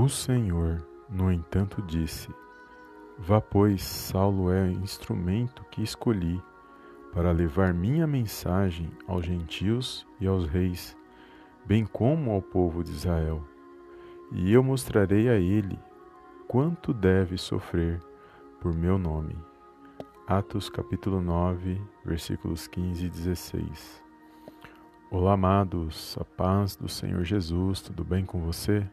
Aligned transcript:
O 0.00 0.08
Senhor, 0.08 0.86
no 1.10 1.32
entanto, 1.32 1.82
disse: 1.82 2.32
Vá, 3.18 3.40
pois, 3.40 3.82
Saulo 3.82 4.48
é 4.52 4.70
instrumento 4.70 5.64
que 5.72 5.82
escolhi 5.82 6.40
para 7.12 7.32
levar 7.32 7.74
minha 7.74 8.06
mensagem 8.06 8.92
aos 9.08 9.26
gentios 9.26 10.06
e 10.20 10.26
aos 10.28 10.46
reis, 10.46 10.96
bem 11.66 11.84
como 11.84 12.30
ao 12.30 12.40
povo 12.40 12.84
de 12.84 12.92
Israel. 12.92 13.42
E 14.30 14.52
eu 14.52 14.62
mostrarei 14.62 15.28
a 15.28 15.34
ele 15.34 15.76
quanto 16.46 16.94
deve 16.94 17.36
sofrer 17.36 18.00
por 18.60 18.72
meu 18.72 18.98
nome. 18.98 19.36
Atos 20.28 20.70
capítulo 20.70 21.20
9, 21.20 21.82
versículos 22.04 22.68
15 22.68 23.04
e 23.04 23.10
16. 23.10 24.04
Olá, 25.10 25.32
amados, 25.32 26.16
a 26.20 26.24
paz 26.24 26.76
do 26.76 26.88
Senhor 26.88 27.24
Jesus, 27.24 27.80
tudo 27.80 28.04
bem 28.04 28.24
com 28.24 28.40
você? 28.42 28.88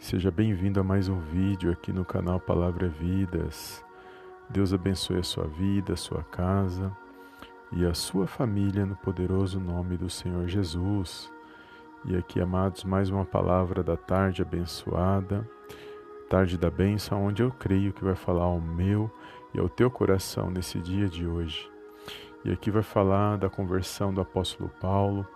Seja 0.00 0.30
bem-vindo 0.30 0.80
a 0.80 0.82
mais 0.82 1.10
um 1.10 1.20
vídeo 1.20 1.70
aqui 1.70 1.92
no 1.92 2.06
canal 2.06 2.40
Palavra 2.40 2.88
Vidas. 2.88 3.84
Deus 4.48 4.72
abençoe 4.72 5.18
a 5.18 5.22
sua 5.22 5.46
vida, 5.46 5.92
a 5.92 5.96
sua 5.96 6.24
casa 6.24 6.90
e 7.70 7.84
a 7.84 7.92
sua 7.92 8.26
família 8.26 8.86
no 8.86 8.96
poderoso 8.96 9.60
nome 9.60 9.98
do 9.98 10.08
Senhor 10.08 10.48
Jesus. 10.48 11.30
E 12.06 12.16
aqui, 12.16 12.40
amados, 12.40 12.82
mais 12.82 13.10
uma 13.10 13.26
palavra 13.26 13.82
da 13.82 13.94
tarde 13.94 14.40
abençoada, 14.40 15.46
tarde 16.30 16.56
da 16.56 16.70
bênção, 16.70 17.22
onde 17.22 17.42
eu 17.42 17.52
creio 17.52 17.92
que 17.92 18.02
vai 18.02 18.16
falar 18.16 18.44
ao 18.44 18.60
meu 18.60 19.08
e 19.52 19.60
ao 19.60 19.68
teu 19.68 19.90
coração 19.90 20.50
nesse 20.50 20.80
dia 20.80 21.08
de 21.08 21.26
hoje. 21.26 21.70
E 22.42 22.50
aqui 22.50 22.70
vai 22.70 22.82
falar 22.82 23.36
da 23.36 23.50
conversão 23.50 24.14
do 24.14 24.22
apóstolo 24.22 24.70
Paulo, 24.80 25.28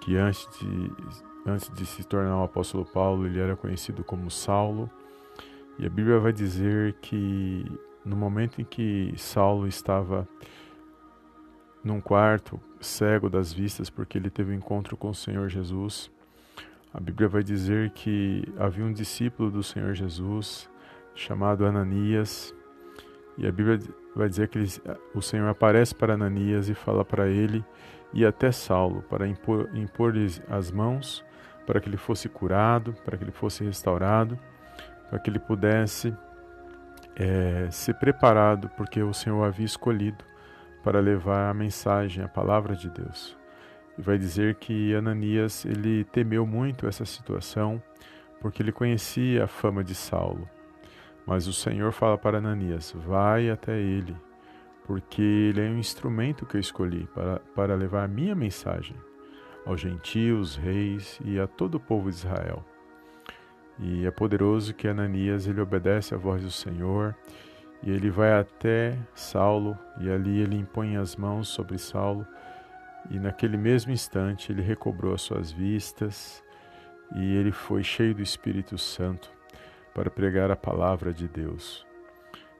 que 0.00 0.16
antes 0.16 0.48
de 0.58 1.29
Antes 1.46 1.70
de 1.72 1.86
se 1.86 2.04
tornar 2.04 2.38
o 2.38 2.44
apóstolo 2.44 2.84
Paulo, 2.84 3.26
ele 3.26 3.40
era 3.40 3.56
conhecido 3.56 4.04
como 4.04 4.30
Saulo. 4.30 4.90
E 5.78 5.86
a 5.86 5.88
Bíblia 5.88 6.18
vai 6.18 6.32
dizer 6.32 6.94
que 7.00 7.64
no 8.04 8.16
momento 8.16 8.60
em 8.60 8.64
que 8.64 9.14
Saulo 9.16 9.66
estava 9.66 10.28
num 11.82 12.00
quarto, 12.00 12.60
cego 12.80 13.30
das 13.30 13.52
vistas, 13.52 13.88
porque 13.88 14.18
ele 14.18 14.28
teve 14.28 14.52
um 14.52 14.54
encontro 14.54 14.96
com 14.96 15.10
o 15.10 15.14
Senhor 15.14 15.48
Jesus, 15.48 16.10
a 16.92 17.00
Bíblia 17.00 17.28
vai 17.28 17.42
dizer 17.42 17.90
que 17.90 18.42
havia 18.58 18.84
um 18.84 18.92
discípulo 18.92 19.50
do 19.50 19.62
Senhor 19.62 19.94
Jesus 19.94 20.68
chamado 21.14 21.64
Ananias, 21.64 22.54
e 23.38 23.46
a 23.46 23.52
Bíblia 23.52 23.78
vai 24.14 24.28
dizer 24.28 24.48
que 24.48 24.58
ele, 24.58 24.68
o 25.14 25.22
Senhor 25.22 25.48
aparece 25.48 25.94
para 25.94 26.14
Ananias 26.14 26.68
e 26.68 26.74
fala 26.74 27.04
para 27.04 27.28
ele 27.28 27.64
e 28.12 28.26
até 28.26 28.52
Saulo 28.52 29.02
para 29.02 29.26
impor-lhes 29.26 30.38
impor 30.38 30.54
as 30.54 30.70
mãos 30.70 31.24
para 31.66 31.80
que 31.80 31.88
ele 31.88 31.96
fosse 31.96 32.28
curado, 32.28 32.94
para 33.04 33.16
que 33.16 33.24
ele 33.24 33.32
fosse 33.32 33.64
restaurado, 33.64 34.38
para 35.08 35.18
que 35.18 35.30
ele 35.30 35.38
pudesse 35.38 36.14
é, 37.16 37.68
ser 37.70 37.94
preparado, 37.94 38.70
porque 38.76 39.02
o 39.02 39.12
Senhor 39.12 39.42
havia 39.44 39.66
escolhido 39.66 40.24
para 40.82 41.00
levar 41.00 41.50
a 41.50 41.54
mensagem, 41.54 42.24
a 42.24 42.28
palavra 42.28 42.74
de 42.74 42.88
Deus. 42.88 43.36
E 43.98 44.02
vai 44.02 44.16
dizer 44.16 44.54
que 44.54 44.94
Ananias 44.94 45.64
ele 45.64 46.04
temeu 46.04 46.46
muito 46.46 46.86
essa 46.86 47.04
situação, 47.04 47.82
porque 48.40 48.62
ele 48.62 48.72
conhecia 48.72 49.44
a 49.44 49.48
fama 49.48 49.84
de 49.84 49.94
Saulo. 49.94 50.48
Mas 51.26 51.46
o 51.46 51.52
Senhor 51.52 51.92
fala 51.92 52.16
para 52.16 52.38
Ananias: 52.38 52.94
vai 52.96 53.50
até 53.50 53.78
ele, 53.78 54.16
porque 54.86 55.20
ele 55.20 55.60
é 55.60 55.68
um 55.68 55.78
instrumento 55.78 56.46
que 56.46 56.56
eu 56.56 56.60
escolhi 56.60 57.06
para, 57.14 57.40
para 57.54 57.74
levar 57.74 58.04
a 58.04 58.08
minha 58.08 58.34
mensagem 58.34 58.96
aos 59.64 59.80
gentios, 59.80 60.56
reis 60.56 61.20
e 61.24 61.38
a 61.38 61.46
todo 61.46 61.76
o 61.76 61.80
povo 61.80 62.10
de 62.10 62.16
Israel. 62.16 62.64
E 63.78 64.04
é 64.04 64.10
poderoso 64.10 64.74
que 64.74 64.88
Ananias 64.88 65.46
ele 65.46 65.60
obedece 65.60 66.14
à 66.14 66.18
voz 66.18 66.42
do 66.42 66.50
Senhor 66.50 67.16
e 67.82 67.90
ele 67.90 68.10
vai 68.10 68.38
até 68.38 68.98
Saulo 69.14 69.78
e 69.98 70.10
ali 70.10 70.40
ele 70.40 70.56
impõe 70.56 70.96
as 70.96 71.16
mãos 71.16 71.48
sobre 71.48 71.78
Saulo 71.78 72.26
e 73.10 73.18
naquele 73.18 73.56
mesmo 73.56 73.90
instante 73.90 74.52
ele 74.52 74.60
recobrou 74.60 75.14
as 75.14 75.22
suas 75.22 75.50
vistas 75.50 76.42
e 77.16 77.36
ele 77.36 77.52
foi 77.52 77.82
cheio 77.82 78.14
do 78.14 78.22
Espírito 78.22 78.76
Santo 78.76 79.30
para 79.94 80.10
pregar 80.10 80.50
a 80.50 80.56
palavra 80.56 81.12
de 81.12 81.26
Deus. 81.26 81.86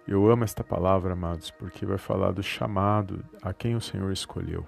Eu 0.09 0.29
amo 0.29 0.43
esta 0.43 0.65
palavra, 0.65 1.13
amados, 1.13 1.51
porque 1.51 1.87
vai 1.87 1.99
falar 1.99 2.33
do 2.33 2.43
chamado 2.43 3.25
a 3.43 3.53
quem 3.53 3.77
o 3.77 3.81
Senhor 3.81 4.11
escolheu. 4.11 4.67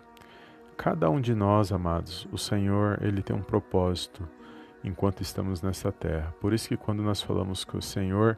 Cada 0.77 1.09
um 1.11 1.21
de 1.21 1.35
nós, 1.35 1.71
amados, 1.71 2.27
o 2.33 2.39
Senhor, 2.39 2.99
ele 3.03 3.23
tem 3.23 3.37
um 3.37 3.43
propósito 3.43 4.29
enquanto 4.83 5.21
estamos 5.21 5.63
nessa 5.63 5.93
terra. 5.93 6.35
Por 6.41 6.53
isso 6.53 6.69
que 6.69 6.77
quando 6.77 7.03
nós 7.03 7.23
falamos 7.23 7.65
que 7.65 7.77
o 7.77 7.83
Senhor 7.83 8.37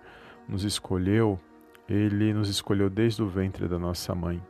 nos 0.48 0.64
escolheu, 0.64 1.40
ele 1.88 2.34
nos 2.34 2.48
escolheu 2.48 2.90
desde 2.90 3.22
o 3.22 3.28
ventre 3.28 3.66
da 3.66 3.78
nossa 3.78 4.14
mãe, 4.14 4.42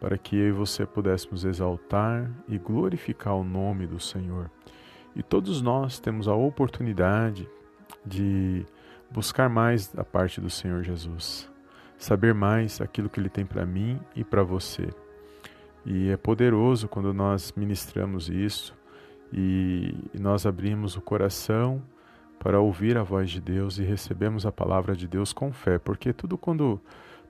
para 0.00 0.16
que 0.16 0.36
eu 0.36 0.48
e 0.48 0.52
você 0.52 0.86
pudéssemos 0.86 1.44
exaltar 1.44 2.30
e 2.46 2.56
glorificar 2.56 3.34
o 3.34 3.44
nome 3.44 3.86
do 3.86 4.00
Senhor. 4.00 4.50
E 5.14 5.22
todos 5.22 5.60
nós 5.60 5.98
temos 5.98 6.28
a 6.28 6.34
oportunidade 6.34 7.48
de 8.06 8.64
buscar 9.10 9.48
mais 9.48 9.88
da 9.88 10.04
parte 10.04 10.40
do 10.40 10.48
Senhor 10.48 10.82
Jesus, 10.82 11.50
saber 11.98 12.32
mais 12.32 12.80
aquilo 12.80 13.08
que 13.08 13.18
ele 13.18 13.28
tem 13.28 13.44
para 13.44 13.66
mim 13.66 13.98
e 14.14 14.22
para 14.22 14.42
você. 14.42 14.88
E 15.84 16.10
é 16.10 16.16
poderoso 16.16 16.88
quando 16.88 17.12
nós 17.14 17.52
ministramos 17.56 18.28
isso 18.28 18.76
e 19.32 19.94
nós 20.18 20.46
abrimos 20.46 20.96
o 20.96 21.00
coração 21.00 21.82
para 22.38 22.60
ouvir 22.60 22.96
a 22.96 23.02
voz 23.02 23.30
de 23.30 23.40
Deus 23.40 23.78
e 23.78 23.82
recebemos 23.82 24.46
a 24.46 24.52
palavra 24.52 24.94
de 24.94 25.08
Deus 25.08 25.32
com 25.32 25.52
fé, 25.52 25.78
porque 25.78 26.12
tudo 26.12 26.38
quando 26.38 26.80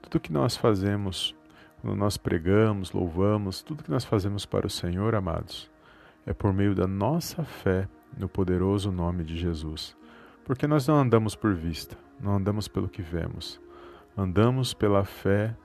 tudo 0.01 0.19
que 0.19 0.31
nós 0.31 0.55
fazemos, 0.55 1.35
quando 1.81 1.97
nós 1.97 2.15
pregamos, 2.15 2.91
louvamos, 2.91 3.61
tudo 3.61 3.83
que 3.83 3.91
nós 3.91 4.05
fazemos 4.05 4.45
para 4.45 4.67
o 4.67 4.69
Senhor, 4.69 5.13
amados, 5.13 5.69
é 6.25 6.33
por 6.33 6.53
meio 6.53 6.73
da 6.73 6.87
nossa 6.87 7.43
fé 7.43 7.87
no 8.17 8.29
poderoso 8.29 8.91
nome 8.91 9.23
de 9.23 9.37
Jesus. 9.37 9.95
Porque 10.45 10.67
nós 10.67 10.87
não 10.87 10.95
andamos 10.95 11.35
por 11.35 11.53
vista, 11.53 11.97
não 12.19 12.35
andamos 12.35 12.67
pelo 12.67 12.87
que 12.87 13.01
vemos. 13.01 13.59
Andamos 14.17 14.73
pela 14.73 15.03
fé 15.03 15.55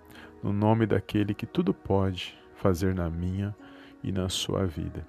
no 0.42 0.52
nome 0.52 0.86
daquele 0.86 1.32
que 1.32 1.46
tudo 1.46 1.72
pode 1.72 2.36
fazer 2.54 2.94
na 2.94 3.10
minha 3.10 3.54
e 4.03 4.10
na 4.10 4.28
sua 4.28 4.66
vida. 4.66 5.06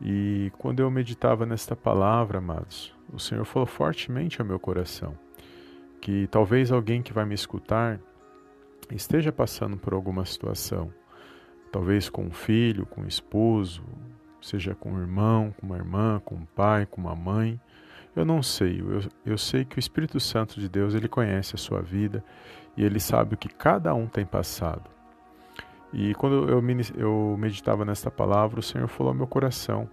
E 0.00 0.52
quando 0.58 0.80
eu 0.80 0.90
meditava 0.90 1.46
nesta 1.46 1.74
palavra, 1.74 2.38
amados, 2.38 2.94
o 3.12 3.18
Senhor 3.18 3.44
falou 3.44 3.66
fortemente 3.66 4.40
ao 4.40 4.46
meu 4.46 4.58
coração 4.58 5.16
que 6.00 6.26
talvez 6.28 6.70
alguém 6.70 7.02
que 7.02 7.12
vai 7.12 7.24
me 7.24 7.34
escutar 7.34 7.98
esteja 8.92 9.32
passando 9.32 9.76
por 9.76 9.92
alguma 9.92 10.24
situação, 10.24 10.92
talvez 11.72 12.08
com 12.08 12.26
um 12.26 12.30
filho, 12.30 12.86
com 12.86 13.00
um 13.00 13.06
esposo, 13.08 13.82
seja 14.40 14.74
com 14.74 14.92
um 14.92 15.00
irmão, 15.00 15.52
com 15.58 15.66
uma 15.66 15.76
irmã, 15.76 16.22
com 16.24 16.36
um 16.36 16.44
pai, 16.44 16.86
com 16.86 17.00
uma 17.00 17.16
mãe. 17.16 17.60
Eu 18.14 18.24
não 18.24 18.42
sei, 18.42 18.80
eu, 18.80 19.00
eu 19.24 19.36
sei 19.36 19.64
que 19.64 19.76
o 19.76 19.80
Espírito 19.80 20.20
Santo 20.20 20.60
de 20.60 20.68
Deus, 20.68 20.94
ele 20.94 21.08
conhece 21.08 21.56
a 21.56 21.58
sua 21.58 21.82
vida 21.82 22.24
e 22.76 22.84
ele 22.84 23.00
sabe 23.00 23.34
o 23.34 23.38
que 23.38 23.48
cada 23.48 23.92
um 23.92 24.06
tem 24.06 24.24
passado. 24.24 24.88
E 25.98 26.14
quando 26.14 26.46
eu, 26.46 26.62
eu 26.94 27.36
meditava 27.38 27.82
nesta 27.82 28.10
palavra, 28.10 28.60
o 28.60 28.62
Senhor 28.62 28.86
falou 28.86 29.12
ao 29.12 29.16
meu 29.16 29.26
coração. 29.26 29.88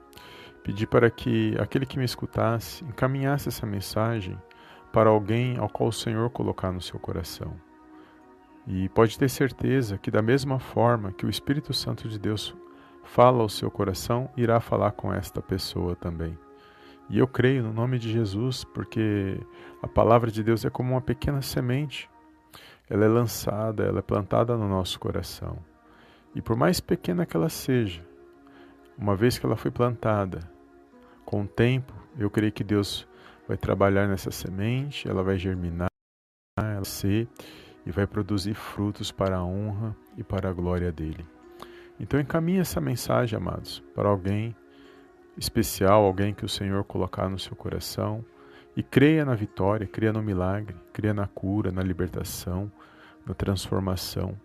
Pedi 0.61 0.85
para 0.85 1.09
que 1.09 1.55
aquele 1.57 1.85
que 1.85 1.97
me 1.97 2.03
escutasse 2.03 2.83
encaminhasse 2.83 3.47
essa 3.47 3.65
mensagem 3.65 4.37
para 4.91 5.09
alguém 5.09 5.57
ao 5.57 5.69
qual 5.69 5.87
o 5.87 5.93
Senhor 5.93 6.29
colocar 6.29 6.73
no 6.73 6.81
seu 6.81 6.99
coração. 6.99 7.53
E 8.67 8.89
pode 8.89 9.17
ter 9.17 9.29
certeza 9.29 9.97
que, 9.97 10.11
da 10.11 10.21
mesma 10.21 10.59
forma 10.59 11.13
que 11.13 11.25
o 11.25 11.29
Espírito 11.29 11.73
Santo 11.73 12.09
de 12.09 12.19
Deus 12.19 12.53
fala 13.05 13.41
ao 13.41 13.47
seu 13.47 13.71
coração, 13.71 14.29
irá 14.35 14.59
falar 14.59 14.91
com 14.91 15.13
esta 15.13 15.41
pessoa 15.41 15.95
também. 15.95 16.37
E 17.09 17.17
eu 17.17 17.27
creio 17.29 17.63
no 17.63 17.71
nome 17.71 17.97
de 17.97 18.11
Jesus, 18.11 18.65
porque 18.65 19.39
a 19.81 19.87
palavra 19.87 20.29
de 20.29 20.43
Deus 20.43 20.65
é 20.65 20.69
como 20.69 20.91
uma 20.91 21.01
pequena 21.01 21.41
semente. 21.41 22.09
Ela 22.89 23.05
é 23.05 23.07
lançada, 23.07 23.85
ela 23.85 23.99
é 23.99 24.01
plantada 24.01 24.57
no 24.57 24.67
nosso 24.67 24.99
coração. 24.99 25.57
E 26.35 26.41
por 26.41 26.55
mais 26.55 26.79
pequena 26.79 27.25
que 27.25 27.37
ela 27.37 27.49
seja, 27.49 28.03
uma 28.97 29.15
vez 29.15 29.37
que 29.37 29.45
ela 29.45 29.55
foi 29.55 29.71
plantada, 29.71 30.39
com 31.25 31.43
o 31.43 31.47
tempo, 31.47 31.93
eu 32.17 32.29
creio 32.29 32.51
que 32.51 32.63
Deus 32.63 33.07
vai 33.47 33.57
trabalhar 33.57 34.07
nessa 34.07 34.31
semente, 34.31 35.07
ela 35.07 35.23
vai 35.23 35.37
germinar, 35.37 35.89
ela 36.57 36.85
ser 36.85 37.27
e 37.85 37.91
vai 37.91 38.07
produzir 38.07 38.53
frutos 38.53 39.11
para 39.11 39.37
a 39.37 39.43
honra 39.43 39.95
e 40.17 40.23
para 40.23 40.49
a 40.49 40.53
glória 40.53 40.91
dele. 40.91 41.25
Então 41.99 42.19
encaminhe 42.19 42.59
essa 42.59 42.81
mensagem, 42.81 43.37
amados, 43.37 43.83
para 43.93 44.09
alguém 44.09 44.55
especial, 45.37 46.03
alguém 46.03 46.33
que 46.33 46.45
o 46.45 46.49
Senhor 46.49 46.83
colocar 46.83 47.29
no 47.29 47.39
seu 47.39 47.55
coração 47.55 48.23
e 48.75 48.81
creia 48.81 49.25
na 49.25 49.35
vitória, 49.35 49.87
creia 49.87 50.13
no 50.13 50.21
milagre, 50.21 50.75
creia 50.91 51.13
na 51.13 51.27
cura, 51.27 51.71
na 51.71 51.83
libertação, 51.83 52.71
na 53.25 53.33
transformação. 53.33 54.37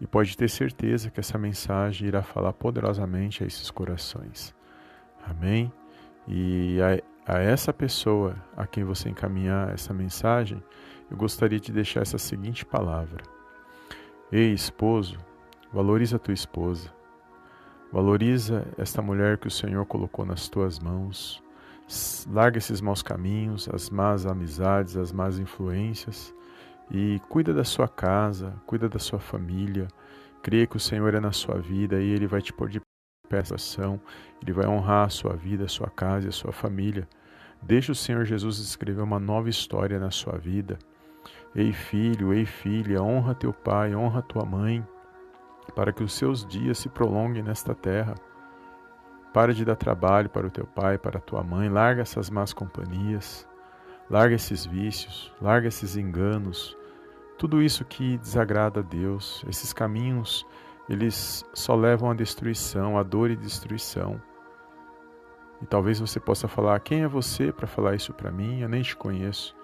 E 0.00 0.06
pode 0.06 0.36
ter 0.36 0.48
certeza 0.48 1.10
que 1.10 1.18
essa 1.18 1.36
mensagem 1.36 2.06
irá 2.06 2.22
falar 2.22 2.52
poderosamente 2.52 3.42
a 3.42 3.46
esses 3.46 3.70
corações. 3.70 4.54
Amém? 5.24 5.72
E 6.26 6.78
a 7.26 7.38
essa 7.38 7.72
pessoa 7.72 8.36
a 8.56 8.66
quem 8.66 8.84
você 8.84 9.08
encaminhar 9.08 9.72
essa 9.72 9.92
mensagem, 9.92 10.62
eu 11.10 11.16
gostaria 11.16 11.58
de 11.58 11.72
deixar 11.72 12.02
essa 12.02 12.18
seguinte 12.18 12.64
palavra: 12.64 13.22
Ei, 14.30 14.52
esposo, 14.52 15.18
valoriza 15.72 16.16
a 16.16 16.20
tua 16.20 16.34
esposa. 16.34 16.96
Valoriza 17.90 18.66
esta 18.76 19.00
mulher 19.00 19.38
que 19.38 19.48
o 19.48 19.50
Senhor 19.50 19.84
colocou 19.86 20.24
nas 20.24 20.48
tuas 20.48 20.78
mãos. 20.78 21.42
Larga 22.30 22.58
esses 22.58 22.82
maus 22.82 23.02
caminhos, 23.02 23.66
as 23.72 23.88
más 23.88 24.26
amizades, 24.26 24.94
as 24.94 25.10
más 25.10 25.38
influências 25.38 26.34
e 26.90 27.20
cuida 27.28 27.52
da 27.52 27.64
sua 27.64 27.88
casa, 27.88 28.54
cuida 28.66 28.88
da 28.88 28.98
sua 28.98 29.18
família. 29.18 29.88
Creia 30.42 30.66
que 30.66 30.76
o 30.76 30.80
Senhor 30.80 31.14
é 31.14 31.20
na 31.20 31.32
sua 31.32 31.58
vida 31.58 32.00
e 32.00 32.10
Ele 32.10 32.26
vai 32.26 32.40
te 32.40 32.52
pôr 32.52 32.68
de 32.68 32.80
pé 33.28 33.40
ação, 33.54 34.00
Ele 34.42 34.52
vai 34.52 34.66
honrar 34.66 35.06
a 35.06 35.10
sua 35.10 35.34
vida, 35.34 35.64
a 35.64 35.68
sua 35.68 35.88
casa 35.88 36.26
e 36.26 36.28
a 36.28 36.32
sua 36.32 36.52
família. 36.52 37.06
Deixe 37.62 37.92
o 37.92 37.94
Senhor 37.94 38.24
Jesus 38.24 38.58
escrever 38.58 39.02
uma 39.02 39.18
nova 39.18 39.50
história 39.50 39.98
na 39.98 40.10
sua 40.10 40.38
vida. 40.38 40.78
Ei 41.54 41.72
filho, 41.72 42.32
ei 42.32 42.46
filha, 42.46 43.02
honra 43.02 43.34
teu 43.34 43.52
pai, 43.52 43.94
honra 43.94 44.22
tua 44.22 44.44
mãe, 44.44 44.86
para 45.74 45.92
que 45.92 46.02
os 46.02 46.12
seus 46.12 46.46
dias 46.46 46.78
se 46.78 46.88
prolonguem 46.88 47.42
nesta 47.42 47.74
terra. 47.74 48.14
Para 49.34 49.52
de 49.52 49.64
dar 49.64 49.76
trabalho 49.76 50.30
para 50.30 50.46
o 50.46 50.50
teu 50.50 50.66
pai, 50.66 50.96
para 50.96 51.18
a 51.18 51.20
tua 51.20 51.42
mãe, 51.42 51.68
larga 51.68 52.02
essas 52.02 52.30
más 52.30 52.52
companhias, 52.52 53.46
larga 54.08 54.34
esses 54.36 54.64
vícios, 54.64 55.32
larga 55.40 55.68
esses 55.68 55.96
enganos, 55.96 56.77
tudo 57.38 57.62
isso 57.62 57.84
que 57.84 58.18
desagrada 58.18 58.80
a 58.80 58.82
Deus, 58.82 59.44
esses 59.48 59.72
caminhos, 59.72 60.44
eles 60.88 61.44
só 61.54 61.74
levam 61.74 62.10
à 62.10 62.14
destruição, 62.14 62.98
à 62.98 63.02
dor 63.02 63.30
e 63.30 63.36
destruição. 63.36 64.20
E 65.62 65.66
talvez 65.66 66.00
você 66.00 66.18
possa 66.18 66.48
falar: 66.48 66.80
quem 66.80 67.02
é 67.02 67.08
você 67.08 67.52
para 67.52 67.66
falar 67.66 67.94
isso 67.94 68.12
para 68.12 68.32
mim? 68.32 68.60
Eu 68.60 68.68
nem 68.68 68.82
te 68.82 68.96
conheço. 68.96 69.56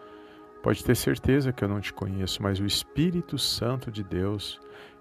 Pode 0.62 0.82
ter 0.82 0.94
certeza 0.94 1.52
que 1.52 1.62
eu 1.62 1.68
não 1.68 1.80
te 1.80 1.92
conheço, 1.92 2.42
mas 2.42 2.58
o 2.58 2.64
Espírito 2.64 3.36
Santo 3.36 3.90
de 3.90 4.02
Deus, 4.02 4.58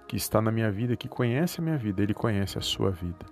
que 0.07 0.17
está 0.17 0.41
na 0.41 0.51
minha 0.51 0.71
vida, 0.71 0.97
que 0.97 1.07
conhece 1.07 1.61
a 1.61 1.63
minha 1.63 1.77
vida, 1.77 2.01
ele 2.01 2.13
conhece 2.13 2.57
a 2.57 2.61
sua 2.61 2.89
vida. 2.89 3.25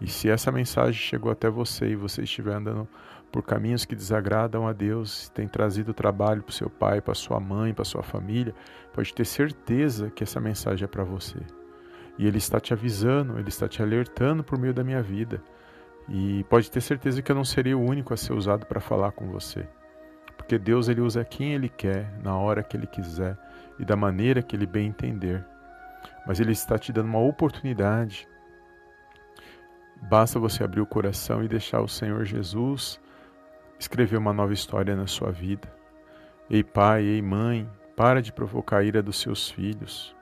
E 0.00 0.06
se 0.06 0.28
essa 0.28 0.52
mensagem 0.52 1.00
chegou 1.00 1.30
até 1.30 1.48
você 1.48 1.90
e 1.90 1.96
você 1.96 2.22
estiver 2.22 2.54
andando 2.54 2.86
por 3.30 3.42
caminhos 3.42 3.84
que 3.84 3.94
desagradam 3.94 4.66
a 4.66 4.72
Deus, 4.72 5.28
tem 5.30 5.46
trazido 5.46 5.92
trabalho 5.92 6.42
para 6.42 6.50
o 6.50 6.54
seu 6.54 6.70
pai, 6.70 7.00
para 7.00 7.14
sua 7.14 7.38
mãe, 7.38 7.74
para 7.74 7.84
sua 7.84 8.02
família, 8.02 8.54
pode 8.92 9.12
ter 9.12 9.24
certeza 9.24 10.10
que 10.10 10.22
essa 10.22 10.40
mensagem 10.40 10.84
é 10.84 10.88
para 10.88 11.04
você. 11.04 11.38
E 12.18 12.26
Ele 12.26 12.38
está 12.38 12.58
te 12.58 12.72
avisando, 12.72 13.38
Ele 13.38 13.48
está 13.48 13.68
te 13.68 13.82
alertando 13.82 14.42
por 14.42 14.58
meio 14.58 14.72
da 14.72 14.82
minha 14.82 15.02
vida. 15.02 15.42
E 16.08 16.44
pode 16.44 16.70
ter 16.70 16.80
certeza 16.80 17.20
que 17.20 17.30
eu 17.30 17.36
não 17.36 17.44
serei 17.44 17.74
o 17.74 17.80
único 17.80 18.14
a 18.14 18.16
ser 18.16 18.32
usado 18.32 18.64
para 18.64 18.80
falar 18.80 19.12
com 19.12 19.26
você. 19.26 19.68
Porque 20.36 20.58
Deus 20.58 20.88
ele 20.88 21.00
usa 21.00 21.24
quem 21.24 21.52
Ele 21.52 21.68
quer, 21.68 22.10
na 22.22 22.36
hora 22.36 22.62
que 22.62 22.76
Ele 22.76 22.86
quiser 22.86 23.36
e 23.78 23.84
da 23.84 23.96
maneira 23.96 24.42
que 24.42 24.56
Ele 24.56 24.66
bem 24.66 24.86
entender. 24.86 25.44
Mas 26.26 26.40
Ele 26.40 26.52
está 26.52 26.78
te 26.78 26.92
dando 26.92 27.08
uma 27.08 27.20
oportunidade 27.20 28.26
Basta 30.02 30.38
você 30.38 30.62
abrir 30.62 30.80
o 30.80 30.86
coração 30.86 31.42
e 31.42 31.48
deixar 31.48 31.80
o 31.80 31.88
Senhor 31.88 32.24
Jesus 32.24 33.00
escrever 33.78 34.16
uma 34.16 34.32
nova 34.32 34.52
história 34.52 34.96
na 34.96 35.06
sua 35.06 35.30
vida. 35.30 35.72
Ei 36.48 36.62
pai, 36.62 37.04
ei 37.04 37.22
mãe, 37.22 37.68
para 37.96 38.22
de 38.22 38.32
provocar 38.32 38.78
a 38.78 38.84
ira 38.84 39.02
dos 39.02 39.20
seus 39.20 39.50
filhos. 39.50 40.14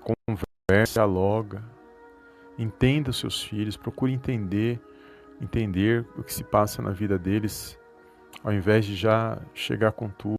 Converse, 0.00 0.94
dialoga. 0.94 1.62
Entenda 2.58 3.10
os 3.10 3.18
seus 3.18 3.42
filhos, 3.42 3.76
procure 3.76 4.12
entender, 4.12 4.80
entender 5.40 6.06
o 6.16 6.22
que 6.22 6.32
se 6.32 6.44
passa 6.44 6.82
na 6.82 6.90
vida 6.90 7.18
deles, 7.18 7.78
ao 8.44 8.52
invés 8.52 8.84
de 8.84 8.94
já 8.94 9.40
chegar 9.54 9.92
com 9.92 10.10
tudo, 10.10 10.36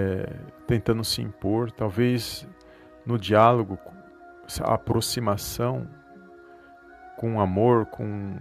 é, 0.00 0.26
tentando 0.66 1.04
se 1.04 1.22
impor, 1.22 1.70
talvez 1.70 2.48
no 3.06 3.16
diálogo, 3.16 3.78
a 4.62 4.74
aproximação 4.74 5.88
com 7.16 7.40
amor, 7.40 7.86
com 7.86 8.36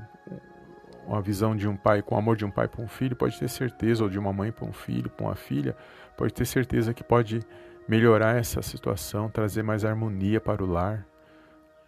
uma 1.10 1.22
visão 1.22 1.56
de 1.56 1.68
um 1.68 1.76
pai, 1.76 2.02
com 2.02 2.16
o 2.16 2.18
amor 2.18 2.38
de 2.38 2.46
um 2.46 2.52
pai 2.52 2.68
para 2.68 2.82
um 2.82 2.88
filho, 2.88 3.16
pode 3.16 3.38
ter 3.38 3.50
certeza, 3.50 4.04
ou 4.04 4.10
de 4.10 4.20
uma 4.20 4.32
mãe 4.32 4.52
para 4.52 4.66
um 4.66 4.72
filho, 4.72 5.10
para 5.10 5.26
uma 5.26 5.36
filha, 5.36 5.76
pode 6.16 6.34
ter 6.34 6.46
certeza 6.46 6.94
que 6.94 7.04
pode 7.04 7.42
melhorar 7.88 8.38
essa 8.38 8.62
situação, 8.62 9.30
trazer 9.30 9.64
mais 9.64 9.84
harmonia 9.84 10.40
para 10.40 10.64
o 10.64 10.68
lar. 10.68 11.06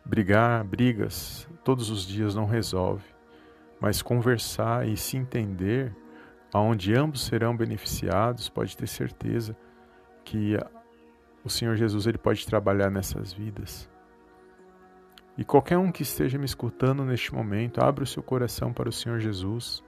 Brigar, 0.04 0.64
brigas, 0.64 1.48
todos 1.64 1.92
os 1.92 2.08
dias 2.08 2.34
não 2.34 2.46
resolve, 2.46 3.06
mas 3.80 4.02
conversar 4.02 4.88
e 4.88 4.98
se 4.98 5.16
entender, 5.16 5.96
aonde 6.52 6.96
ambos 6.96 7.24
serão 7.24 7.56
beneficiados, 7.56 8.50
pode 8.50 8.76
ter 8.76 8.88
certeza 8.88 9.56
que 10.26 10.58
o 11.44 11.50
Senhor 11.50 11.76
Jesus 11.76 12.08
ele 12.08 12.18
pode 12.18 12.46
trabalhar 12.48 12.90
nessas 12.90 13.32
vidas. 13.32 13.88
E 15.38 15.46
qualquer 15.46 15.78
um 15.78 15.92
que 15.92 16.04
esteja 16.04 16.38
me 16.38 16.46
escutando 16.46 17.06
neste 17.06 17.34
momento, 17.34 17.82
abra 17.82 18.04
o 18.04 18.08
seu 18.08 18.22
coração 18.22 18.74
para 18.74 18.90
o 18.90 18.92
Senhor 18.92 19.20
Jesus. 19.20 19.84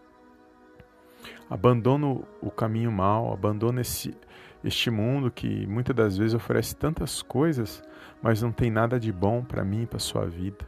Abandona 1.49 2.07
o 2.41 2.49
caminho 2.49 2.91
mau, 2.91 3.33
abandona 3.33 3.81
esse, 3.81 4.15
este 4.63 4.89
mundo 4.89 5.29
que 5.29 5.67
muitas 5.67 5.95
das 5.95 6.17
vezes 6.17 6.33
oferece 6.33 6.75
tantas 6.75 7.21
coisas, 7.21 7.83
mas 8.21 8.41
não 8.41 8.51
tem 8.51 8.71
nada 8.71 8.99
de 8.99 9.11
bom 9.11 9.43
para 9.43 9.63
mim 9.63 9.83
e 9.83 9.85
para 9.85 9.99
sua 9.99 10.25
vida. 10.25 10.67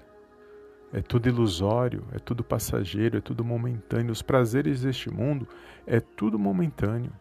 É 0.94 1.01
tudo 1.01 1.27
ilusório, 1.27 2.06
é 2.12 2.19
tudo 2.19 2.44
passageiro, 2.44 3.18
é 3.18 3.22
tudo 3.22 3.44
momentâneo. 3.44 4.12
Os 4.12 4.22
prazeres 4.22 4.81
deste 4.81 5.10
mundo 5.10 5.48
é 5.86 6.00
tudo 6.00 6.38
momentâneo. 6.38 7.12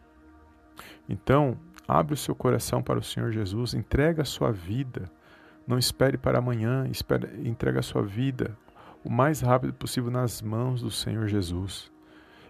Então, 1.09 1.57
abre 1.87 2.13
o 2.13 2.17
seu 2.17 2.35
coração 2.35 2.81
para 2.81 2.99
o 2.99 3.03
Senhor 3.03 3.31
Jesus, 3.31 3.73
entrega 3.73 4.21
a 4.21 4.25
sua 4.25 4.51
vida 4.51 5.11
não 5.67 5.77
espere 5.77 6.17
para 6.17 6.39
amanhã, 6.39 6.87
espere, 6.89 7.47
entregue 7.47 7.79
a 7.79 7.83
sua 7.83 8.03
vida 8.03 8.57
o 9.05 9.09
mais 9.09 9.41
rápido 9.41 9.71
possível 9.71 10.09
nas 10.09 10.41
mãos 10.41 10.81
do 10.81 10.89
Senhor 10.89 11.27
Jesus. 11.27 11.91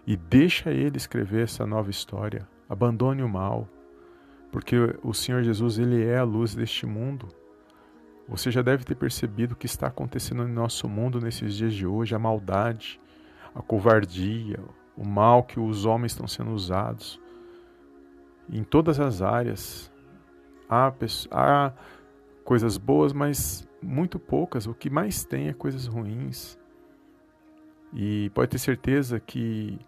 E 0.06 0.16
deixa 0.16 0.70
Ele 0.70 0.96
escrever 0.96 1.44
essa 1.44 1.66
nova 1.66 1.90
história. 1.90 2.48
Abandone 2.68 3.22
o 3.22 3.28
mal, 3.28 3.68
porque 4.50 4.76
o 5.02 5.12
Senhor 5.12 5.42
Jesus 5.42 5.78
ele 5.78 6.02
é 6.02 6.16
a 6.18 6.24
luz 6.24 6.54
deste 6.54 6.86
mundo. 6.86 7.28
Você 8.26 8.50
já 8.50 8.62
deve 8.62 8.84
ter 8.84 8.94
percebido 8.94 9.52
o 9.52 9.56
que 9.56 9.66
está 9.66 9.86
acontecendo 9.86 10.48
no 10.48 10.52
nosso 10.52 10.88
mundo 10.88 11.20
nesses 11.20 11.54
dias 11.54 11.74
de 11.74 11.86
hoje, 11.86 12.14
a 12.14 12.18
maldade, 12.18 12.98
a 13.54 13.60
covardia, 13.60 14.58
o 14.96 15.06
mal 15.06 15.42
que 15.44 15.60
os 15.60 15.84
homens 15.84 16.12
estão 16.12 16.26
sendo 16.26 16.52
usados. 16.52 17.20
Em 18.50 18.64
todas 18.64 18.98
as 18.98 19.20
áreas, 19.20 19.92
há, 20.68 20.92
há 21.30 21.72
coisas 22.46 22.78
boas, 22.78 23.12
mas 23.12 23.68
muito 23.82 24.20
poucas. 24.20 24.66
O 24.66 24.72
que 24.72 24.88
mais 24.88 25.24
tem 25.24 25.48
é 25.48 25.52
coisas 25.52 25.86
ruins. 25.86 26.56
E 27.92 28.30
pode 28.30 28.52
ter 28.52 28.58
certeza 28.58 29.18
que 29.18 29.78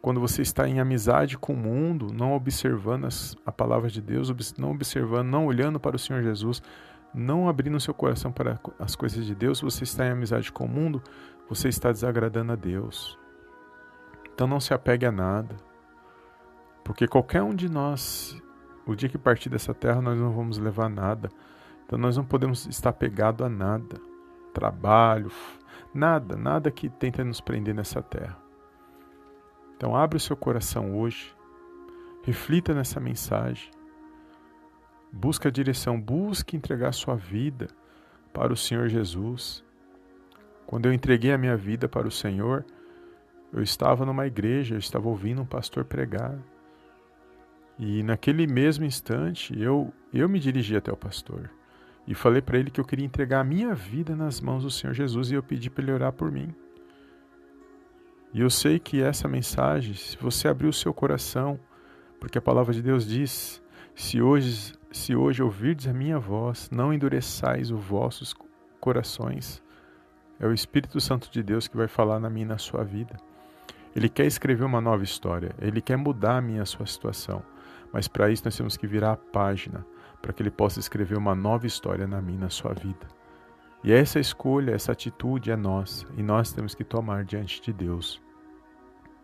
quando 0.00 0.18
você 0.18 0.40
está 0.40 0.66
em 0.66 0.80
amizade 0.80 1.36
com 1.36 1.52
o 1.52 1.56
mundo, 1.56 2.08
não 2.12 2.32
observando 2.32 3.04
as, 3.04 3.36
a 3.44 3.52
palavra 3.52 3.90
de 3.90 4.00
Deus, 4.00 4.32
não 4.56 4.70
observando, 4.70 5.28
não 5.28 5.46
olhando 5.46 5.78
para 5.78 5.96
o 5.96 5.98
Senhor 5.98 6.22
Jesus, 6.22 6.62
não 7.12 7.48
abrindo 7.48 7.78
seu 7.78 7.92
coração 7.92 8.32
para 8.32 8.58
as 8.78 8.96
coisas 8.96 9.26
de 9.26 9.34
Deus, 9.34 9.60
você 9.60 9.84
está 9.84 10.06
em 10.06 10.10
amizade 10.10 10.50
com 10.50 10.64
o 10.64 10.68
mundo, 10.68 11.02
você 11.48 11.68
está 11.68 11.92
desagradando 11.92 12.52
a 12.52 12.56
Deus. 12.56 13.18
Então 14.32 14.46
não 14.46 14.60
se 14.60 14.72
apegue 14.72 15.04
a 15.04 15.12
nada. 15.12 15.56
Porque 16.82 17.06
qualquer 17.06 17.42
um 17.42 17.54
de 17.54 17.68
nós, 17.68 18.40
o 18.86 18.94
dia 18.94 19.08
que 19.08 19.18
partir 19.18 19.50
dessa 19.50 19.74
terra, 19.74 20.00
nós 20.00 20.18
não 20.18 20.30
vamos 20.30 20.56
levar 20.56 20.88
nada. 20.88 21.28
Então 21.86 21.98
nós 21.98 22.16
não 22.16 22.24
podemos 22.24 22.66
estar 22.66 22.92
pegado 22.92 23.44
a 23.44 23.48
nada, 23.48 23.96
trabalho, 24.52 25.30
nada, 25.94 26.36
nada 26.36 26.70
que 26.70 26.88
tente 26.88 27.22
nos 27.22 27.40
prender 27.40 27.74
nessa 27.74 28.02
terra. 28.02 28.36
Então 29.76 29.94
abre 29.94 30.16
o 30.16 30.20
seu 30.20 30.36
coração 30.36 30.98
hoje, 30.98 31.32
reflita 32.24 32.74
nessa 32.74 32.98
mensagem, 32.98 33.70
busque 35.12 35.46
a 35.46 35.50
direção, 35.50 36.00
busque 36.00 36.56
entregar 36.56 36.88
a 36.88 36.92
sua 36.92 37.14
vida 37.14 37.68
para 38.32 38.52
o 38.52 38.56
Senhor 38.56 38.88
Jesus. 38.88 39.64
Quando 40.66 40.86
eu 40.86 40.92
entreguei 40.92 41.32
a 41.32 41.38
minha 41.38 41.56
vida 41.56 41.88
para 41.88 42.08
o 42.08 42.10
Senhor, 42.10 42.64
eu 43.52 43.62
estava 43.62 44.04
numa 44.04 44.26
igreja, 44.26 44.74
eu 44.74 44.78
estava 44.78 45.08
ouvindo 45.08 45.40
um 45.40 45.46
pastor 45.46 45.84
pregar. 45.84 46.36
E 47.78 48.02
naquele 48.02 48.46
mesmo 48.46 48.84
instante 48.84 49.58
eu, 49.60 49.92
eu 50.12 50.28
me 50.28 50.40
dirigi 50.40 50.76
até 50.76 50.90
o 50.90 50.96
pastor. 50.96 51.50
E 52.06 52.14
falei 52.14 52.40
para 52.40 52.58
ele 52.58 52.70
que 52.70 52.80
eu 52.80 52.84
queria 52.84 53.04
entregar 53.04 53.40
a 53.40 53.44
minha 53.44 53.74
vida 53.74 54.14
nas 54.14 54.40
mãos 54.40 54.62
do 54.62 54.70
Senhor 54.70 54.92
Jesus 54.92 55.30
e 55.30 55.34
eu 55.34 55.42
pedi 55.42 55.68
para 55.68 55.82
ele 55.82 55.92
orar 55.92 56.12
por 56.12 56.30
mim. 56.30 56.54
E 58.32 58.40
eu 58.40 58.50
sei 58.50 58.78
que 58.78 59.02
essa 59.02 59.26
mensagem, 59.26 59.94
se 59.94 60.16
você 60.16 60.46
abrir 60.46 60.68
o 60.68 60.72
seu 60.72 60.92
coração, 60.92 61.58
porque 62.20 62.38
a 62.38 62.42
palavra 62.42 62.72
de 62.72 62.82
Deus 62.82 63.06
diz: 63.06 63.62
se 63.94 64.20
hoje, 64.20 64.74
se 64.92 65.16
hoje 65.16 65.42
ouvirdes 65.42 65.86
a 65.88 65.92
minha 65.92 66.18
voz, 66.18 66.68
não 66.70 66.92
endureçais 66.92 67.70
os 67.70 67.82
vossos 67.82 68.34
corações. 68.78 69.62
É 70.38 70.46
o 70.46 70.52
Espírito 70.52 71.00
Santo 71.00 71.30
de 71.30 71.42
Deus 71.42 71.66
que 71.66 71.76
vai 71.76 71.88
falar 71.88 72.20
na 72.20 72.28
minha 72.28 72.44
e 72.44 72.48
na 72.48 72.58
sua 72.58 72.84
vida. 72.84 73.16
Ele 73.94 74.08
quer 74.08 74.26
escrever 74.26 74.64
uma 74.64 74.80
nova 74.82 75.02
história, 75.02 75.54
ele 75.58 75.80
quer 75.80 75.96
mudar 75.96 76.36
a 76.36 76.40
minha 76.42 76.62
a 76.62 76.66
sua 76.66 76.84
situação. 76.84 77.42
Mas 77.90 78.06
para 78.06 78.30
isso 78.30 78.44
nós 78.44 78.54
temos 78.54 78.76
que 78.76 78.86
virar 78.86 79.12
a 79.12 79.16
página, 79.16 79.86
para 80.26 80.32
que 80.32 80.42
ele 80.42 80.50
possa 80.50 80.80
escrever 80.80 81.16
uma 81.16 81.36
nova 81.36 81.68
história 81.68 82.04
na 82.04 82.20
minha, 82.20 82.40
na 82.40 82.50
sua 82.50 82.74
vida. 82.74 83.06
E 83.84 83.92
essa 83.92 84.18
escolha, 84.18 84.72
essa 84.72 84.90
atitude 84.90 85.52
é 85.52 85.56
nossa, 85.56 86.04
e 86.16 86.22
nós 86.22 86.52
temos 86.52 86.74
que 86.74 86.82
tomar 86.82 87.24
diante 87.24 87.62
de 87.62 87.72
Deus. 87.72 88.20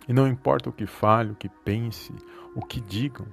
E 0.06 0.12
não 0.12 0.28
importa 0.28 0.70
o 0.70 0.72
que 0.72 0.86
fale, 0.86 1.32
o 1.32 1.34
que 1.34 1.48
pense, 1.48 2.14
o 2.54 2.64
que 2.64 2.80
digam, 2.80 3.26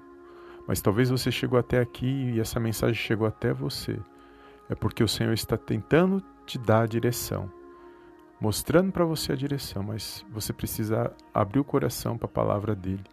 mas 0.67 0.81
talvez 0.81 1.11
você 1.11 1.31
chegou 1.31 1.59
até 1.59 1.79
aqui 1.79 2.07
e 2.07 2.39
essa 2.39 2.59
mensagem 2.59 2.95
chegou 2.95 3.27
até 3.27 3.53
você. 3.53 3.99
É 4.67 4.73
porque 4.73 5.03
o 5.03 5.07
Senhor 5.07 5.33
está 5.33 5.55
tentando 5.55 6.23
te 6.47 6.57
dar 6.57 6.81
a 6.81 6.87
direção, 6.87 7.51
mostrando 8.41 8.91
para 8.91 9.05
você 9.05 9.33
a 9.33 9.35
direção, 9.35 9.83
mas 9.83 10.25
você 10.31 10.51
precisa 10.51 11.15
abrir 11.31 11.59
o 11.59 11.63
coração 11.63 12.17
para 12.17 12.25
a 12.25 12.31
palavra 12.31 12.75
dele 12.75 13.03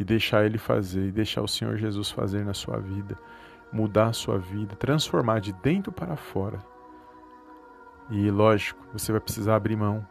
e 0.00 0.04
deixar 0.04 0.46
ele 0.46 0.56
fazer, 0.56 1.08
e 1.08 1.12
deixar 1.12 1.42
o 1.42 1.46
Senhor 1.46 1.76
Jesus 1.76 2.10
fazer 2.10 2.42
na 2.42 2.54
sua 2.54 2.78
vida, 2.78 3.18
mudar 3.70 4.06
a 4.06 4.12
sua 4.14 4.38
vida, 4.38 4.74
transformar 4.74 5.40
de 5.40 5.52
dentro 5.52 5.92
para 5.92 6.16
fora. 6.16 6.58
E 8.08 8.30
lógico, 8.30 8.82
você 8.94 9.12
vai 9.12 9.20
precisar 9.20 9.56
abrir 9.56 9.76
mão 9.76 10.04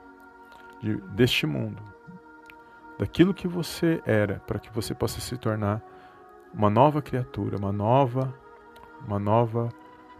de, 0.79 0.95
deste 1.07 1.47
mundo, 1.47 1.81
daquilo 2.99 3.33
que 3.33 3.47
você 3.47 3.99
era, 4.05 4.39
para 4.45 4.59
que 4.59 4.71
você 4.71 4.93
possa 4.93 5.19
se 5.19 5.35
tornar 5.37 5.81
uma 6.53 6.69
nova 6.69 7.01
criatura, 7.01 7.57
uma 7.57 7.71
nova, 7.71 8.31
uma 9.07 9.17
nova 9.17 9.69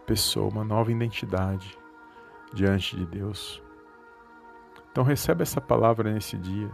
pessoa, 0.07 0.49
uma 0.49 0.63
nova 0.63 0.91
identidade 0.91 1.77
diante 2.51 2.95
de 2.97 3.05
Deus. 3.05 3.61
Então 4.91 5.03
recebe 5.03 5.43
essa 5.43 5.61
palavra 5.61 6.11
nesse 6.11 6.35
dia. 6.39 6.71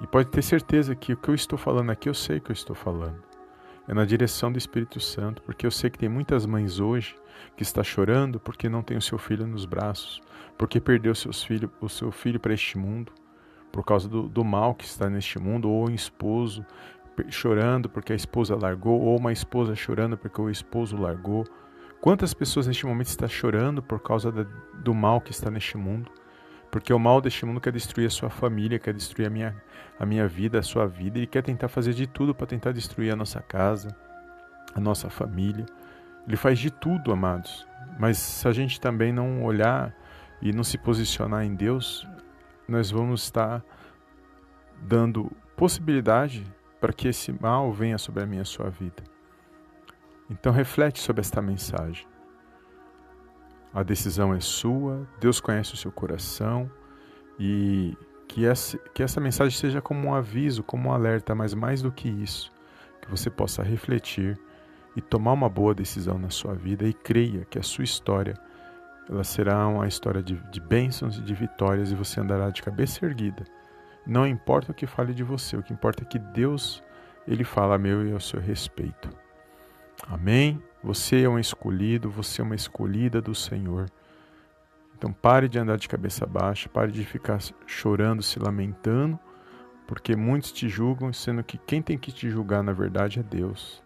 E 0.00 0.06
pode 0.06 0.28
ter 0.28 0.42
certeza 0.42 0.94
que 0.94 1.12
o 1.12 1.16
que 1.16 1.28
eu 1.28 1.34
estou 1.34 1.58
falando 1.58 1.90
aqui, 1.90 2.08
eu 2.08 2.14
sei 2.14 2.38
que 2.38 2.50
eu 2.50 2.54
estou 2.54 2.76
falando. 2.76 3.22
É 3.88 3.94
na 3.94 4.04
direção 4.04 4.50
do 4.50 4.58
Espírito 4.58 5.00
Santo, 5.00 5.40
porque 5.42 5.66
eu 5.66 5.70
sei 5.70 5.88
que 5.88 5.98
tem 5.98 6.08
muitas 6.08 6.44
mães 6.44 6.80
hoje 6.80 7.16
que 7.56 7.62
está 7.62 7.82
chorando 7.82 8.40
porque 8.40 8.68
não 8.68 8.82
tem 8.82 8.96
o 8.96 9.02
seu 9.02 9.16
filho 9.16 9.46
nos 9.46 9.64
braços, 9.64 10.20
porque 10.58 10.80
perdeu 10.80 11.14
seus 11.14 11.42
filho, 11.42 11.70
o 11.80 11.88
seu 11.88 12.10
filho 12.10 12.40
para 12.40 12.52
este 12.52 12.76
mundo, 12.76 13.12
por 13.70 13.84
causa 13.84 14.08
do, 14.08 14.28
do 14.28 14.44
mal 14.44 14.74
que 14.74 14.84
está 14.84 15.08
neste 15.08 15.38
mundo, 15.38 15.70
ou 15.70 15.88
um 15.88 15.94
esposo 15.94 16.66
chorando 17.28 17.88
porque 17.88 18.12
a 18.12 18.16
esposa 18.16 18.56
largou, 18.56 19.00
ou 19.00 19.18
uma 19.18 19.32
esposa 19.32 19.74
chorando 19.74 20.18
porque 20.18 20.40
o 20.40 20.50
esposo 20.50 20.96
largou. 20.96 21.44
Quantas 22.00 22.34
pessoas 22.34 22.66
neste 22.66 22.84
momento 22.84 23.06
estão 23.06 23.28
chorando 23.28 23.82
por 23.82 24.00
causa 24.00 24.30
da, 24.30 24.42
do 24.74 24.92
mal 24.92 25.20
que 25.20 25.30
está 25.30 25.50
neste 25.50 25.76
mundo? 25.76 26.10
Porque 26.70 26.92
o 26.92 26.98
mal 26.98 27.20
deste 27.20 27.46
mundo 27.46 27.60
quer 27.60 27.72
destruir 27.72 28.06
a 28.06 28.10
sua 28.10 28.28
família, 28.28 28.78
quer 28.78 28.92
destruir 28.92 29.26
a 29.26 29.30
minha, 29.30 29.56
a 29.98 30.04
minha 30.04 30.26
vida, 30.26 30.58
a 30.58 30.62
sua 30.62 30.86
vida, 30.86 31.18
ele 31.18 31.26
quer 31.26 31.42
tentar 31.42 31.68
fazer 31.68 31.94
de 31.94 32.06
tudo 32.06 32.34
para 32.34 32.46
tentar 32.46 32.72
destruir 32.72 33.12
a 33.12 33.16
nossa 33.16 33.40
casa, 33.40 33.96
a 34.74 34.80
nossa 34.80 35.08
família. 35.08 35.64
Ele 36.26 36.36
faz 36.36 36.58
de 36.58 36.70
tudo, 36.70 37.12
amados. 37.12 37.66
Mas 37.98 38.18
se 38.18 38.46
a 38.46 38.52
gente 38.52 38.80
também 38.80 39.12
não 39.12 39.44
olhar 39.44 39.94
e 40.42 40.52
não 40.52 40.64
se 40.64 40.76
posicionar 40.76 41.44
em 41.44 41.54
Deus, 41.54 42.06
nós 42.68 42.90
vamos 42.90 43.22
estar 43.22 43.62
dando 44.82 45.30
possibilidade 45.56 46.44
para 46.80 46.92
que 46.92 47.08
esse 47.08 47.32
mal 47.32 47.72
venha 47.72 47.96
sobre 47.96 48.22
a 48.22 48.26
minha 48.26 48.42
a 48.42 48.44
sua 48.44 48.68
vida. 48.68 49.02
Então 50.28 50.52
reflete 50.52 51.00
sobre 51.00 51.20
esta 51.20 51.40
mensagem. 51.40 52.06
A 53.76 53.82
decisão 53.82 54.32
é 54.32 54.40
sua, 54.40 55.06
Deus 55.20 55.38
conhece 55.38 55.74
o 55.74 55.76
seu 55.76 55.92
coração 55.92 56.70
e 57.38 57.94
que 58.26 58.46
essa, 58.46 58.78
que 58.94 59.02
essa 59.02 59.20
mensagem 59.20 59.54
seja 59.54 59.82
como 59.82 60.08
um 60.08 60.14
aviso, 60.14 60.62
como 60.62 60.88
um 60.88 60.92
alerta, 60.94 61.34
mas 61.34 61.52
mais 61.52 61.82
do 61.82 61.92
que 61.92 62.08
isso, 62.08 62.50
que 63.02 63.10
você 63.10 63.28
possa 63.28 63.62
refletir 63.62 64.40
e 64.96 65.02
tomar 65.02 65.34
uma 65.34 65.50
boa 65.50 65.74
decisão 65.74 66.18
na 66.18 66.30
sua 66.30 66.54
vida 66.54 66.88
e 66.88 66.94
creia 66.94 67.44
que 67.50 67.58
a 67.58 67.62
sua 67.62 67.84
história 67.84 68.32
ela 69.10 69.22
será 69.22 69.68
uma 69.68 69.86
história 69.86 70.22
de, 70.22 70.36
de 70.50 70.58
bênçãos 70.58 71.18
e 71.18 71.20
de 71.20 71.34
vitórias 71.34 71.92
e 71.92 71.94
você 71.94 72.18
andará 72.18 72.48
de 72.48 72.62
cabeça 72.62 73.04
erguida. 73.04 73.44
Não 74.06 74.26
importa 74.26 74.72
o 74.72 74.74
que 74.74 74.86
fale 74.86 75.12
de 75.12 75.22
você, 75.22 75.54
o 75.54 75.62
que 75.62 75.74
importa 75.74 76.02
é 76.02 76.06
que 76.06 76.18
Deus 76.18 76.82
ele 77.28 77.44
fala 77.44 77.74
a 77.74 77.78
meu 77.78 78.08
e 78.08 78.12
ao 78.14 78.20
seu 78.20 78.40
respeito. 78.40 79.10
Amém? 80.08 80.62
Você 80.86 81.22
é 81.22 81.28
um 81.28 81.36
escolhido, 81.36 82.08
você 82.08 82.40
é 82.40 82.44
uma 82.44 82.54
escolhida 82.54 83.20
do 83.20 83.34
Senhor. 83.34 83.90
Então 84.96 85.12
pare 85.12 85.48
de 85.48 85.58
andar 85.58 85.78
de 85.78 85.88
cabeça 85.88 86.24
baixa, 86.24 86.68
pare 86.68 86.92
de 86.92 87.04
ficar 87.04 87.40
chorando, 87.66 88.22
se 88.22 88.38
lamentando, 88.38 89.18
porque 89.84 90.14
muitos 90.14 90.52
te 90.52 90.68
julgam, 90.68 91.12
sendo 91.12 91.42
que 91.42 91.58
quem 91.58 91.82
tem 91.82 91.98
que 91.98 92.12
te 92.12 92.30
julgar 92.30 92.62
na 92.62 92.72
verdade 92.72 93.18
é 93.18 93.22
Deus. 93.24 93.82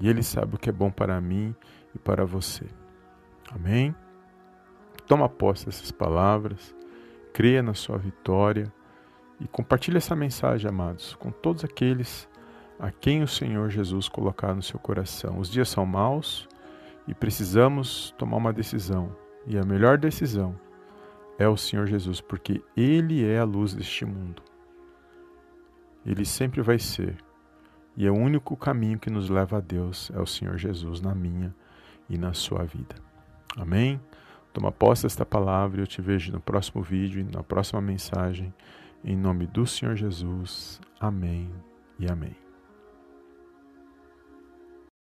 E 0.00 0.08
Ele 0.08 0.20
sabe 0.20 0.56
o 0.56 0.58
que 0.58 0.68
é 0.68 0.72
bom 0.72 0.90
para 0.90 1.20
mim 1.20 1.54
e 1.94 1.98
para 2.00 2.24
você. 2.24 2.66
Amém? 3.52 3.94
Toma 5.06 5.28
posse 5.28 5.64
dessas 5.64 5.92
palavras, 5.92 6.74
creia 7.32 7.62
na 7.62 7.72
sua 7.72 7.98
vitória 7.98 8.72
e 9.38 9.46
compartilhe 9.46 9.98
essa 9.98 10.16
mensagem, 10.16 10.68
amados, 10.68 11.14
com 11.14 11.30
todos 11.30 11.64
aqueles 11.64 12.28
a 12.80 12.90
quem 12.90 13.22
o 13.22 13.28
Senhor 13.28 13.68
Jesus 13.68 14.08
colocar 14.08 14.54
no 14.54 14.62
seu 14.62 14.80
coração. 14.80 15.38
Os 15.38 15.50
dias 15.50 15.68
são 15.68 15.84
maus 15.84 16.48
e 17.06 17.14
precisamos 17.14 18.14
tomar 18.16 18.38
uma 18.38 18.52
decisão. 18.52 19.14
E 19.46 19.58
a 19.58 19.64
melhor 19.64 19.98
decisão 19.98 20.58
é 21.38 21.46
o 21.46 21.56
Senhor 21.56 21.86
Jesus, 21.86 22.20
porque 22.20 22.62
Ele 22.76 23.24
é 23.24 23.38
a 23.38 23.44
luz 23.44 23.74
deste 23.74 24.04
mundo. 24.04 24.42
Ele 26.04 26.24
sempre 26.24 26.62
vai 26.62 26.78
ser. 26.78 27.16
E 27.96 28.06
é 28.06 28.10
o 28.10 28.14
único 28.16 28.56
caminho 28.56 28.98
que 28.98 29.10
nos 29.10 29.28
leva 29.28 29.58
a 29.58 29.60
Deus 29.60 30.10
é 30.14 30.20
o 30.20 30.26
Senhor 30.26 30.56
Jesus 30.56 31.02
na 31.02 31.14
minha 31.14 31.54
e 32.08 32.16
na 32.16 32.32
sua 32.32 32.64
vida. 32.64 32.94
Amém? 33.56 34.00
Toma 34.52 34.72
posse 34.72 35.02
desta 35.02 35.26
palavra 35.26 35.80
e 35.80 35.82
eu 35.82 35.86
te 35.86 36.00
vejo 36.00 36.32
no 36.32 36.40
próximo 36.40 36.82
vídeo 36.82 37.20
e 37.20 37.24
na 37.24 37.42
próxima 37.42 37.80
mensagem. 37.80 38.54
Em 39.04 39.16
nome 39.16 39.46
do 39.46 39.66
Senhor 39.66 39.96
Jesus. 39.96 40.80
Amém 40.98 41.50
e 41.98 42.10
amém. 42.10 42.49